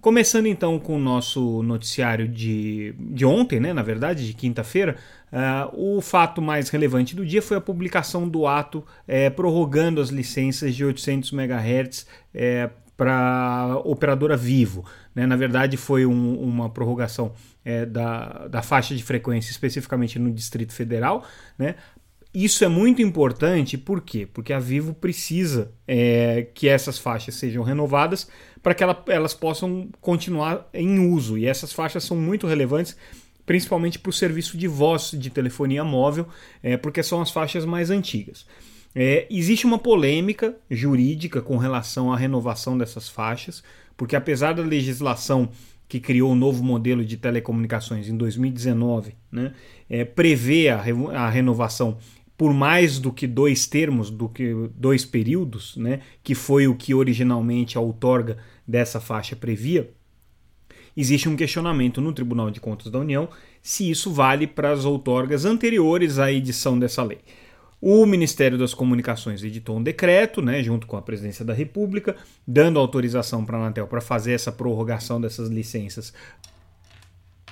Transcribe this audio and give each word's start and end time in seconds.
Começando 0.00 0.46
então 0.46 0.78
com 0.78 0.96
o 0.96 0.98
nosso 0.98 1.62
noticiário 1.62 2.26
de, 2.26 2.94
de 2.98 3.26
ontem, 3.26 3.60
né, 3.60 3.72
na 3.74 3.82
verdade, 3.82 4.26
de 4.26 4.32
quinta-feira, 4.32 4.96
uh, 5.30 5.96
o 5.96 6.00
fato 6.00 6.40
mais 6.40 6.70
relevante 6.70 7.14
do 7.14 7.26
dia 7.26 7.42
foi 7.42 7.58
a 7.58 7.60
publicação 7.60 8.26
do 8.26 8.46
ato 8.46 8.82
é, 9.06 9.28
prorrogando 9.28 10.00
as 10.00 10.08
licenças 10.08 10.74
de 10.74 10.84
800 10.84 11.32
MHz 11.32 12.06
para 12.96 13.80
operadora 13.84 14.36
Vivo. 14.36 14.84
Né? 15.14 15.26
Na 15.26 15.36
verdade, 15.36 15.76
foi 15.76 16.06
um, 16.06 16.34
uma 16.38 16.70
prorrogação 16.70 17.32
é, 17.64 17.84
da, 17.84 18.46
da 18.48 18.62
faixa 18.62 18.94
de 18.94 19.02
frequência, 19.02 19.50
especificamente 19.50 20.18
no 20.18 20.30
Distrito 20.30 20.72
Federal, 20.72 21.24
né? 21.58 21.76
Isso 22.32 22.64
é 22.64 22.68
muito 22.68 23.02
importante, 23.02 23.76
por 23.76 24.00
quê? 24.00 24.24
Porque 24.24 24.52
a 24.52 24.60
Vivo 24.60 24.94
precisa 24.94 25.72
é, 25.86 26.46
que 26.54 26.68
essas 26.68 26.96
faixas 26.96 27.34
sejam 27.34 27.64
renovadas 27.64 28.28
para 28.62 28.72
que 28.72 28.84
ela, 28.84 29.02
elas 29.08 29.34
possam 29.34 29.88
continuar 30.00 30.68
em 30.72 31.00
uso. 31.12 31.36
E 31.36 31.46
essas 31.46 31.72
faixas 31.72 32.04
são 32.04 32.16
muito 32.16 32.46
relevantes, 32.46 32.96
principalmente 33.44 33.98
para 33.98 34.10
o 34.10 34.12
serviço 34.12 34.56
de 34.56 34.68
voz 34.68 35.10
de 35.10 35.28
telefonia 35.28 35.82
móvel, 35.82 36.28
é, 36.62 36.76
porque 36.76 37.02
são 37.02 37.20
as 37.20 37.32
faixas 37.32 37.64
mais 37.64 37.90
antigas. 37.90 38.46
É, 38.94 39.26
existe 39.28 39.66
uma 39.66 39.78
polêmica 39.78 40.56
jurídica 40.70 41.40
com 41.42 41.56
relação 41.56 42.12
à 42.12 42.16
renovação 42.16 42.78
dessas 42.78 43.08
faixas, 43.08 43.62
porque 43.96 44.14
apesar 44.14 44.52
da 44.52 44.62
legislação 44.62 45.50
que 45.88 45.98
criou 45.98 46.30
o 46.30 46.36
novo 46.36 46.62
modelo 46.62 47.04
de 47.04 47.16
telecomunicações 47.16 48.08
em 48.08 48.16
2019, 48.16 49.14
né, 49.30 49.52
é, 49.88 50.04
prevê 50.04 50.68
a, 50.68 50.76
a 50.78 51.28
renovação 51.28 51.98
por 52.40 52.54
mais 52.54 52.98
do 52.98 53.12
que 53.12 53.26
dois 53.26 53.66
termos, 53.66 54.08
do 54.08 54.26
que 54.26 54.54
dois 54.74 55.04
períodos, 55.04 55.76
né, 55.76 56.00
que 56.24 56.34
foi 56.34 56.66
o 56.66 56.74
que 56.74 56.94
originalmente 56.94 57.76
a 57.76 57.82
outorga 57.82 58.38
dessa 58.66 58.98
faixa 58.98 59.36
previa, 59.36 59.90
existe 60.96 61.28
um 61.28 61.36
questionamento 61.36 62.00
no 62.00 62.14
Tribunal 62.14 62.50
de 62.50 62.58
Contas 62.58 62.90
da 62.90 62.98
União 62.98 63.28
se 63.60 63.90
isso 63.90 64.10
vale 64.10 64.46
para 64.46 64.70
as 64.70 64.86
outorgas 64.86 65.44
anteriores 65.44 66.18
à 66.18 66.32
edição 66.32 66.78
dessa 66.78 67.02
lei. 67.02 67.18
O 67.78 68.06
Ministério 68.06 68.56
das 68.56 68.72
Comunicações 68.72 69.44
editou 69.44 69.76
um 69.76 69.82
decreto, 69.82 70.40
né, 70.40 70.62
junto 70.62 70.86
com 70.86 70.96
a 70.96 71.02
Presidência 71.02 71.44
da 71.44 71.52
República, 71.52 72.16
dando 72.48 72.78
autorização 72.78 73.44
para 73.44 73.58
a 73.58 73.60
Anatel 73.60 73.86
para 73.86 74.00
fazer 74.00 74.32
essa 74.32 74.50
prorrogação 74.50 75.20
dessas 75.20 75.50
licenças 75.50 76.10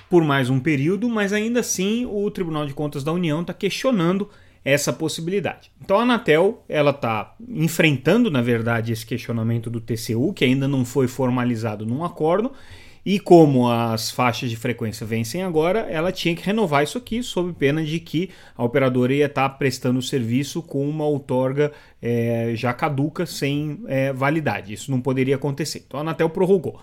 por 0.09 0.23
mais 0.23 0.49
um 0.49 0.59
período, 0.59 1.07
mas 1.07 1.31
ainda 1.31 1.59
assim 1.59 2.07
o 2.07 2.31
Tribunal 2.31 2.65
de 2.65 2.73
Contas 2.73 3.03
da 3.03 3.13
União 3.13 3.41
está 3.41 3.53
questionando 3.53 4.27
essa 4.63 4.91
possibilidade. 4.91 5.71
Então 5.81 5.97
a 5.97 6.03
Anatel 6.03 6.63
ela 6.67 6.91
está 6.91 7.35
enfrentando, 7.47 8.29
na 8.29 8.41
verdade, 8.41 8.91
esse 8.91 9.05
questionamento 9.05 9.69
do 9.69 9.81
TCU, 9.81 10.33
que 10.33 10.45
ainda 10.45 10.67
não 10.67 10.85
foi 10.85 11.07
formalizado 11.07 11.85
num 11.85 12.03
acordo, 12.03 12.51
e 13.05 13.19
como 13.19 13.69
as 13.69 14.11
faixas 14.11 14.49
de 14.49 14.55
frequência 14.55 15.05
vencem 15.05 15.41
agora, 15.41 15.79
ela 15.89 16.11
tinha 16.11 16.35
que 16.35 16.43
renovar 16.43 16.83
isso 16.83 16.97
aqui, 16.97 17.23
sob 17.23 17.53
pena 17.53 17.83
de 17.83 17.99
que 17.99 18.29
a 18.55 18.63
operadora 18.63 19.13
ia 19.13 19.25
estar 19.25 19.49
tá 19.49 19.55
prestando 19.55 19.99
o 19.99 20.03
serviço 20.03 20.61
com 20.61 20.87
uma 20.87 21.05
outorga 21.05 21.71
é, 22.01 22.51
já 22.55 22.73
caduca, 22.73 23.25
sem 23.25 23.81
é, 23.87 24.11
validade. 24.11 24.73
Isso 24.73 24.91
não 24.91 25.01
poderia 25.01 25.35
acontecer. 25.35 25.83
Então 25.87 25.99
a 25.99 26.01
Anatel 26.01 26.29
prorrogou. 26.29 26.79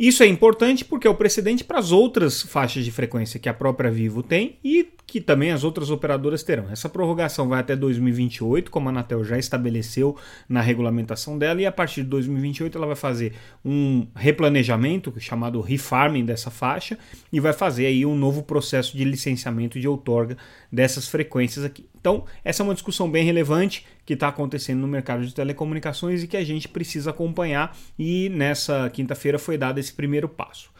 Isso 0.00 0.22
é 0.22 0.26
importante 0.26 0.82
porque 0.82 1.06
é 1.06 1.10
o 1.10 1.14
precedente 1.14 1.62
para 1.62 1.78
as 1.78 1.92
outras 1.92 2.40
faixas 2.40 2.86
de 2.86 2.90
frequência 2.90 3.38
que 3.38 3.50
a 3.50 3.54
própria 3.54 3.90
Vivo 3.90 4.22
tem 4.22 4.58
e 4.64 4.88
que 5.10 5.20
também 5.20 5.50
as 5.50 5.64
outras 5.64 5.90
operadoras 5.90 6.44
terão. 6.44 6.70
Essa 6.70 6.88
prorrogação 6.88 7.48
vai 7.48 7.58
até 7.58 7.74
2028, 7.74 8.70
como 8.70 8.88
a 8.88 8.92
Anatel 8.92 9.24
já 9.24 9.36
estabeleceu 9.36 10.16
na 10.48 10.60
regulamentação 10.60 11.36
dela, 11.36 11.60
e 11.60 11.66
a 11.66 11.72
partir 11.72 12.04
de 12.04 12.08
2028 12.10 12.78
ela 12.78 12.86
vai 12.86 12.94
fazer 12.94 13.32
um 13.64 14.06
replanejamento 14.14 15.12
chamado 15.18 15.60
refarming 15.60 16.24
dessa 16.24 16.48
faixa 16.48 16.96
e 17.32 17.40
vai 17.40 17.52
fazer 17.52 17.86
aí 17.86 18.06
um 18.06 18.14
novo 18.14 18.44
processo 18.44 18.96
de 18.96 19.02
licenciamento 19.02 19.80
de 19.80 19.88
outorga 19.88 20.36
dessas 20.70 21.08
frequências 21.08 21.64
aqui. 21.64 21.88
Então, 22.00 22.24
essa 22.44 22.62
é 22.62 22.64
uma 22.64 22.72
discussão 22.72 23.10
bem 23.10 23.24
relevante 23.24 23.84
que 24.06 24.14
está 24.14 24.28
acontecendo 24.28 24.78
no 24.78 24.86
mercado 24.86 25.26
de 25.26 25.34
telecomunicações 25.34 26.22
e 26.22 26.28
que 26.28 26.36
a 26.36 26.44
gente 26.44 26.68
precisa 26.68 27.10
acompanhar, 27.10 27.76
e 27.98 28.28
nessa 28.28 28.88
quinta-feira 28.90 29.40
foi 29.40 29.58
dado 29.58 29.78
esse 29.80 29.92
primeiro 29.92 30.28
passo. 30.28 30.70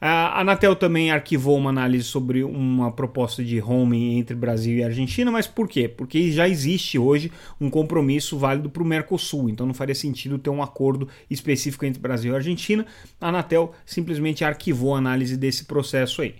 A 0.00 0.40
Anatel 0.40 0.76
também 0.76 1.10
arquivou 1.10 1.56
uma 1.56 1.70
análise 1.70 2.04
sobre 2.04 2.44
uma 2.44 2.92
proposta 2.92 3.42
de 3.42 3.58
roaming 3.58 4.18
entre 4.18 4.36
Brasil 4.36 4.76
e 4.76 4.84
Argentina, 4.84 5.30
mas 5.30 5.46
por 5.46 5.68
quê? 5.68 5.88
Porque 5.88 6.30
já 6.30 6.48
existe 6.48 6.98
hoje 6.98 7.32
um 7.60 7.70
compromisso 7.70 8.38
válido 8.38 8.68
para 8.68 8.82
o 8.82 8.86
Mercosul, 8.86 9.48
então 9.48 9.66
não 9.66 9.74
faria 9.74 9.94
sentido 9.94 10.38
ter 10.38 10.50
um 10.50 10.62
acordo 10.62 11.08
específico 11.30 11.84
entre 11.86 12.00
Brasil 12.00 12.32
e 12.32 12.36
Argentina. 12.36 12.84
A 13.20 13.28
Anatel 13.28 13.72
simplesmente 13.86 14.44
arquivou 14.44 14.94
a 14.94 14.98
análise 14.98 15.36
desse 15.36 15.64
processo 15.64 16.20
aí. 16.20 16.34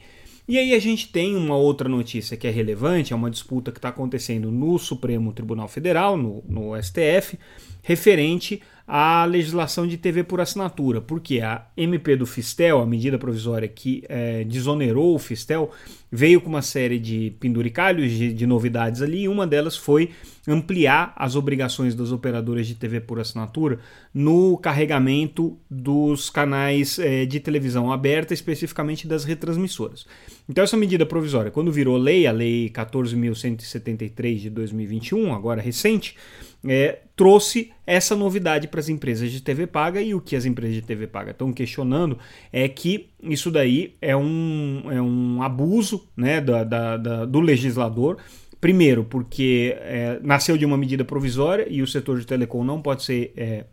E 0.48 0.58
aí 0.58 0.74
a 0.74 0.78
gente 0.78 1.08
tem 1.08 1.34
uma 1.34 1.56
outra 1.56 1.88
notícia 1.88 2.36
que 2.36 2.46
é 2.46 2.50
relevante, 2.50 3.12
é 3.12 3.16
uma 3.16 3.30
disputa 3.30 3.72
que 3.72 3.78
está 3.78 3.88
acontecendo 3.88 4.48
no 4.52 4.78
Supremo 4.78 5.32
Tribunal 5.32 5.66
Federal, 5.66 6.16
no, 6.16 6.44
no 6.48 6.80
STF, 6.80 7.36
referente 7.82 8.62
à 8.86 9.24
legislação 9.24 9.86
de 9.86 9.96
TV 9.96 10.22
por 10.22 10.40
assinatura, 10.40 11.00
porque 11.00 11.40
a 11.40 11.66
MP 11.76 12.14
do 12.16 12.24
Fistel, 12.24 12.80
a 12.80 12.86
medida 12.86 13.18
provisória 13.18 13.66
que 13.66 14.04
é, 14.08 14.44
desonerou 14.44 15.14
o 15.14 15.18
Fistel, 15.18 15.72
veio 16.10 16.40
com 16.40 16.48
uma 16.48 16.62
série 16.62 16.98
de 16.98 17.34
penduricalhos 17.40 18.12
de, 18.12 18.32
de 18.32 18.46
novidades 18.46 19.02
ali, 19.02 19.22
e 19.22 19.28
uma 19.28 19.46
delas 19.46 19.76
foi 19.76 20.10
ampliar 20.46 21.12
as 21.16 21.34
obrigações 21.34 21.94
das 21.94 22.12
operadoras 22.12 22.66
de 22.66 22.74
TV 22.74 23.00
por 23.00 23.18
assinatura 23.18 23.78
no 24.14 24.56
carregamento 24.58 25.58
dos 25.68 26.30
canais 26.30 26.98
é, 26.98 27.26
de 27.26 27.40
televisão 27.40 27.92
aberta, 27.92 28.32
especificamente 28.32 29.06
das 29.06 29.24
retransmissoras. 29.24 30.06
Então, 30.48 30.62
essa 30.62 30.76
medida 30.76 31.04
provisória, 31.04 31.50
quando 31.50 31.72
virou 31.72 31.96
lei, 31.96 32.26
a 32.26 32.32
Lei 32.32 32.70
14.173 32.70 34.36
de 34.36 34.50
2021, 34.50 35.34
agora 35.34 35.60
recente, 35.60 36.16
é, 36.64 37.00
trouxe 37.14 37.72
essa 37.86 38.16
novidade 38.16 38.68
para 38.68 38.80
as 38.80 38.88
empresas 38.88 39.30
de 39.30 39.40
TV 39.40 39.66
paga 39.66 40.00
e 40.00 40.14
o 40.14 40.20
que 40.20 40.34
as 40.36 40.44
empresas 40.44 40.74
de 40.74 40.82
TV 40.82 41.06
paga 41.06 41.30
estão 41.30 41.52
questionando 41.52 42.18
é 42.52 42.68
que 42.68 43.08
isso 43.22 43.50
daí 43.50 43.94
é 44.00 44.16
um, 44.16 44.82
é 44.90 45.00
um 45.00 45.42
abuso 45.42 46.06
né, 46.16 46.40
da, 46.40 46.64
da, 46.64 46.96
da 46.96 47.24
do 47.24 47.40
legislador. 47.40 48.18
Primeiro, 48.66 49.04
porque 49.04 49.76
é, 49.78 50.18
nasceu 50.24 50.58
de 50.58 50.66
uma 50.66 50.76
medida 50.76 51.04
provisória 51.04 51.68
e 51.70 51.82
o 51.82 51.86
setor 51.86 52.18
de 52.18 52.26
telecom 52.26 52.64
não 52.64 52.82
pode 52.82 53.04
ser 53.04 53.32
é, 53.36 53.64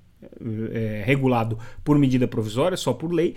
é, 0.72 1.02
regulado 1.04 1.58
por 1.84 1.98
medida 1.98 2.28
provisória, 2.28 2.78
só 2.78 2.94
por 2.94 3.12
lei. 3.12 3.36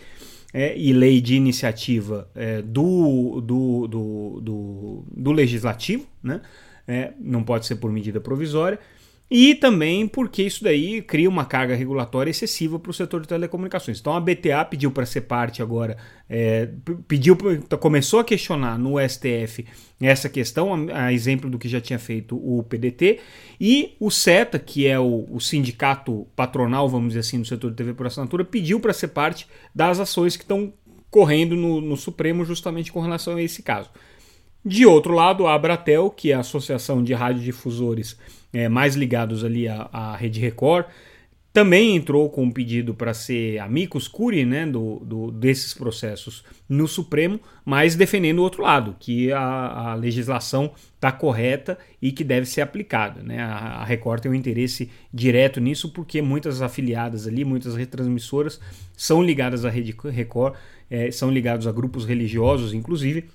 É, 0.53 0.77
e 0.77 0.93
lei 0.93 1.19
de 1.19 1.35
iniciativa 1.35 2.29
é, 2.35 2.61
do, 2.61 3.41
do, 3.41 3.87
do, 3.87 4.41
do, 4.43 5.05
do 5.11 5.33
legislativo, 5.33 6.07
né? 6.23 6.43
É, 6.87 7.15
não 7.19 7.43
pode 7.43 7.65
ser 7.65 7.77
por 7.77 7.91
medida 7.91 8.21
provisória. 8.21 8.79
E 9.29 9.57
também 9.57 10.07
porque 10.07 10.43
isso 10.43 10.63
daí 10.63 11.03
cria 11.03 11.29
uma 11.29 11.45
carga 11.45 11.75
regulatória 11.75 12.31
excessiva 12.31 12.79
para 12.79 12.91
o 12.91 12.95
setor 12.95 13.23
de 13.23 13.29
telecomunicações. 13.29 13.99
Então 13.99 14.15
a 14.15 14.21
BTA 14.21 14.65
pediu 14.71 14.93
para 14.93 15.05
ser 15.05 15.23
parte 15.23 15.61
agora, 15.61 15.97
é, 16.31 16.69
pediu, 17.09 17.37
começou 17.81 18.21
a 18.21 18.25
questionar 18.25 18.79
no 18.79 18.97
STF 19.01 19.67
essa 20.01 20.29
questão, 20.29 20.89
a, 20.91 21.07
a, 21.07 21.13
exemplo 21.13 21.51
do 21.51 21.59
que 21.59 21.69
já 21.69 21.81
tinha 21.81 21.99
feito 21.99 22.37
o 22.37 22.63
PDT, 22.63 23.19
e 23.61 23.97
o 23.99 24.11
SETA, 24.11 24.61
que 24.61 24.87
é 24.87 24.99
o, 24.99 25.27
o 25.29 25.41
sindicato 25.41 26.27
patronal, 26.37 26.89
vamos 26.89 27.09
dizer 27.09 27.21
assim, 27.21 27.41
do 27.41 27.47
setor 27.47 27.71
de 27.71 27.77
TV 27.77 27.95
por 27.95 28.07
assinatura, 28.07 28.45
pediu 28.45 28.79
para 28.79 28.93
ser 28.93 29.09
parte 29.09 29.49
das 29.75 29.99
ações 29.99 30.37
que 30.37 30.45
estão 30.45 30.73
correndo 31.11 31.57
no, 31.57 31.81
no 31.81 31.97
Supremo 31.97 32.45
justamente 32.45 32.93
com 32.93 33.01
relação 33.01 33.37
a 33.37 33.43
esse 33.43 33.63
caso. 33.63 33.91
De 34.69 34.85
outro 34.85 35.15
lado, 35.15 35.47
a 35.47 35.55
Abratel, 35.55 36.11
que 36.11 36.33
é 36.33 36.35
a 36.35 36.41
Associação 36.41 37.01
de 37.01 37.15
Radiodifusores 37.15 38.19
é, 38.53 38.69
mais 38.69 38.97
ligados 38.97 39.45
ali 39.45 39.69
à, 39.69 39.89
à 39.93 40.17
Rede 40.17 40.41
Record, 40.41 40.87
também 41.53 41.95
entrou 41.95 42.29
com 42.29 42.43
um 42.43 42.51
pedido 42.51 42.93
para 42.93 43.15
ser 43.15 43.61
amicus 43.61 44.09
curiae 44.09 44.45
né, 44.45 44.67
do, 44.67 44.99
do, 45.05 45.31
desses 45.31 45.73
processos 45.73 46.45
no 46.69 46.89
Supremo, 46.89 47.39
mas 47.65 47.95
defendendo 47.95 48.41
o 48.41 48.43
outro 48.43 48.65
lado, 48.65 48.97
que 48.99 49.31
a, 49.31 49.93
a 49.93 49.95
legislação 49.95 50.73
está 50.97 51.13
correta 51.13 51.79
e 52.03 52.11
que 52.11 52.25
deve 52.25 52.45
ser 52.45 52.61
aplicada. 52.61 53.23
Né? 53.23 53.39
A, 53.39 53.55
a 53.55 53.85
Record 53.85 54.21
tem 54.21 54.33
um 54.33 54.35
interesse 54.35 54.91
direto 55.15 55.61
nisso, 55.61 55.93
porque 55.93 56.21
muitas 56.21 56.61
afiliadas 56.61 57.29
ali, 57.29 57.45
muitas 57.45 57.77
retransmissoras 57.77 58.61
são 58.97 59.23
ligadas 59.23 59.65
à 59.65 59.71
Rede 59.71 59.95
Record, 60.11 60.57
é, 60.91 61.09
são 61.13 61.31
ligados 61.31 61.69
a 61.69 61.73
grupos 61.73 62.05
religiosos, 62.05 62.75
inclusive, 62.75 63.27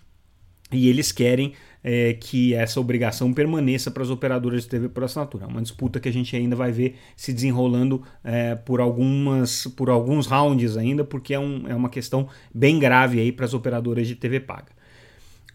e 0.72 0.88
eles 0.88 1.12
querem 1.12 1.54
é, 1.84 2.14
que 2.14 2.54
essa 2.54 2.80
obrigação 2.80 3.34
permaneça 3.34 3.90
para 3.90 4.04
as 4.04 4.10
operadoras 4.10 4.64
de 4.64 4.70
TV 4.70 4.90
por 4.90 5.04
assinatura. 5.04 5.46
É 5.46 5.48
uma 5.48 5.62
disputa 5.62 6.00
que 6.00 6.08
a 6.08 6.14
gente 6.14 6.36
ainda 6.36 6.56
vai 6.56 6.72
ver 6.72 6.96
se 7.16 7.34
desenrolando 7.34 8.04
é, 8.24 8.56
por, 8.56 8.80
algumas, 8.80 9.68
por 9.68 9.90
alguns 9.90 10.28
rounds 10.28 10.78
ainda, 10.78 11.04
porque 11.04 11.34
é, 11.34 11.40
um, 11.40 11.68
é 11.68 11.76
uma 11.76 11.90
questão 11.90 12.28
bem 12.54 12.80
grave 12.80 13.20
aí 13.20 13.32
para 13.32 13.46
as 13.46 13.54
operadoras 13.54 14.08
de 14.08 14.16
TV 14.16 14.40
paga. 14.40 14.82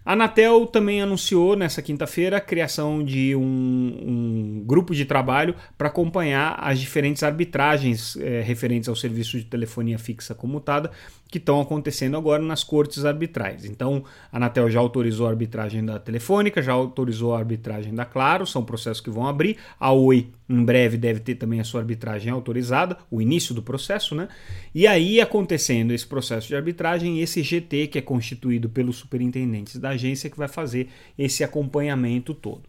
A 0.06 0.12
Anatel 0.12 0.66
também 0.66 1.02
anunciou 1.02 1.56
nessa 1.56 1.82
quinta-feira 1.82 2.36
a 2.36 2.40
criação 2.40 3.02
de 3.02 3.34
um, 3.34 3.40
um, 3.42 4.62
grupo 4.64 4.94
de 4.94 5.04
trabalho 5.04 5.56
para 5.76 5.88
acompanhar 5.88 6.56
as 6.60 6.78
diferentes 6.78 7.24
arbitragens 7.24 8.16
é, 8.18 8.40
referentes 8.40 8.88
ao 8.88 8.94
serviço 8.94 9.36
de 9.36 9.44
telefonia 9.44 9.98
fixa 9.98 10.32
comutada 10.32 10.92
que 11.28 11.38
estão 11.38 11.60
acontecendo 11.60 12.16
agora 12.16 12.42
nas 12.42 12.62
cortes 12.62 13.04
arbitrais. 13.04 13.64
Então, 13.64 14.04
a 14.30 14.36
Anatel 14.36 14.70
já 14.70 14.78
autorizou 14.78 15.26
a 15.26 15.30
arbitragem 15.30 15.84
da 15.84 15.98
Telefônica, 15.98 16.62
já 16.62 16.72
autorizou 16.72 17.34
a 17.34 17.38
arbitragem 17.38 17.94
da 17.94 18.04
Claro, 18.04 18.46
são 18.46 18.64
processos 18.64 19.00
que 19.00 19.10
vão 19.10 19.26
abrir. 19.26 19.56
A 19.78 19.92
Oi, 19.92 20.28
em 20.48 20.64
breve, 20.64 20.96
deve 20.96 21.20
ter 21.20 21.34
também 21.34 21.60
a 21.60 21.64
sua 21.64 21.80
arbitragem 21.80 22.30
autorizada, 22.30 22.96
o 23.10 23.20
início 23.20 23.54
do 23.54 23.62
processo, 23.62 24.14
né? 24.14 24.28
E 24.74 24.86
aí, 24.86 25.20
acontecendo 25.20 25.92
esse 25.92 26.06
processo 26.06 26.48
de 26.48 26.54
arbitragem, 26.54 27.20
esse 27.20 27.42
GT, 27.42 27.88
que 27.88 27.98
é 27.98 28.02
constituído 28.02 28.68
pelos 28.68 28.96
superintendentes 28.96 29.76
da 29.78 29.90
agência, 29.90 30.30
que 30.30 30.38
vai 30.38 30.48
fazer 30.48 30.88
esse 31.18 31.42
acompanhamento 31.42 32.32
todo. 32.34 32.62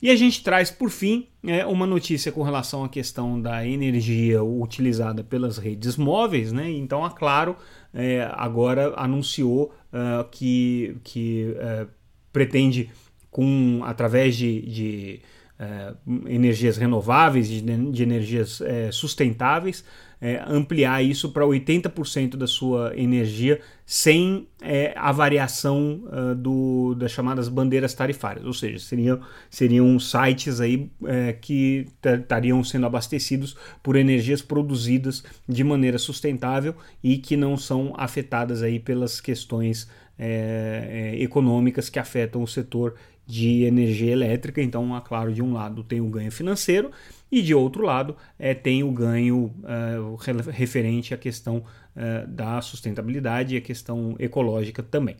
E 0.00 0.10
a 0.10 0.16
gente 0.16 0.42
traz, 0.42 0.70
por 0.70 0.90
fim, 0.90 1.28
é, 1.44 1.64
uma 1.64 1.86
notícia 1.86 2.30
com 2.30 2.42
relação 2.42 2.84
à 2.84 2.88
questão 2.88 3.40
da 3.40 3.66
energia 3.66 4.42
utilizada 4.42 5.24
pelas 5.24 5.58
redes 5.58 5.96
móveis. 5.96 6.52
Né? 6.52 6.70
Então, 6.70 7.04
a 7.04 7.10
Claro 7.10 7.56
é, 7.94 8.28
agora 8.32 8.92
anunciou 8.96 9.72
uh, 9.92 10.28
que, 10.30 10.96
que 11.02 11.54
uh, 11.56 11.88
pretende, 12.32 12.90
com, 13.30 13.80
através 13.84 14.36
de, 14.36 14.60
de 14.62 15.20
uh, 15.58 16.28
energias 16.28 16.76
renováveis, 16.76 17.48
de, 17.48 17.60
de 17.60 18.02
energias 18.02 18.60
é, 18.60 18.90
sustentáveis, 18.90 19.84
é, 20.18 20.42
ampliar 20.46 21.04
isso 21.04 21.30
para 21.30 21.44
80% 21.44 22.36
da 22.36 22.46
sua 22.46 22.92
energia 22.96 23.60
sem 23.84 24.48
a 24.96 25.12
variação 25.12 26.02
do, 26.38 26.94
das 26.94 27.12
chamadas 27.12 27.48
bandeiras 27.48 27.92
tarifárias, 27.92 28.46
ou 28.46 28.52
seja, 28.52 28.78
seriam, 28.78 29.20
seriam 29.50 30.00
sites 30.00 30.58
aí 30.58 30.90
que 31.42 31.86
estariam 32.02 32.64
sendo 32.64 32.86
abastecidos 32.86 33.56
por 33.82 33.94
energias 33.94 34.40
produzidas 34.42 35.22
de 35.46 35.62
maneira 35.62 35.98
sustentável 35.98 36.74
e 37.04 37.18
que 37.18 37.36
não 37.36 37.56
são 37.56 37.92
afetadas 37.96 38.62
aí 38.62 38.80
pelas 38.80 39.20
questões 39.20 39.86
econômicas 41.20 41.88
que 41.90 41.98
afetam 41.98 42.42
o 42.42 42.48
setor 42.48 42.94
de 43.26 43.64
energia 43.64 44.12
elétrica. 44.12 44.62
Então, 44.62 44.96
é 44.96 45.00
claro, 45.00 45.32
de 45.32 45.42
um 45.42 45.52
lado 45.52 45.82
tem 45.82 46.00
o 46.00 46.08
ganho 46.08 46.30
financeiro 46.30 46.90
e 47.30 47.42
de 47.42 47.54
outro 47.54 47.82
lado 47.82 48.16
é, 48.38 48.54
tem 48.54 48.84
o 48.84 48.92
ganho 48.92 49.52
uh, 49.64 50.14
referente 50.50 51.12
à 51.12 51.16
questão 51.16 51.58
uh, 51.58 52.26
da 52.28 52.60
sustentabilidade 52.62 53.54
e 53.54 53.58
a 53.58 53.60
questão 53.60 54.14
ecológica 54.18 54.82
também. 54.82 55.16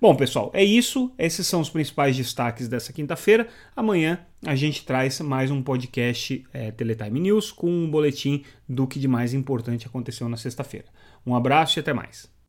Bom, 0.00 0.16
pessoal, 0.16 0.50
é 0.54 0.64
isso. 0.64 1.12
Esses 1.18 1.46
são 1.46 1.60
os 1.60 1.68
principais 1.68 2.16
destaques 2.16 2.68
dessa 2.68 2.90
quinta-feira. 2.90 3.46
Amanhã 3.76 4.18
a 4.46 4.54
gente 4.54 4.86
traz 4.86 5.20
mais 5.20 5.50
um 5.50 5.62
podcast 5.62 6.42
é, 6.54 6.70
Teletime 6.70 7.20
News 7.20 7.52
com 7.52 7.70
um 7.70 7.90
boletim 7.90 8.42
do 8.66 8.86
que 8.86 8.98
de 8.98 9.06
mais 9.06 9.34
importante 9.34 9.86
aconteceu 9.86 10.26
na 10.26 10.38
sexta-feira. 10.38 10.86
Um 11.26 11.34
abraço 11.34 11.78
e 11.78 11.80
até 11.80 11.92
mais. 11.92 12.39